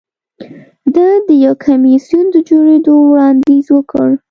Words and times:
ده 0.95 1.07
د 1.27 1.29
یو 1.45 1.53
کمېسیون 1.65 2.25
د 2.31 2.35
جوړېدو 2.49 2.93
وړاندیز 3.09 3.65
وکړ 3.71 4.07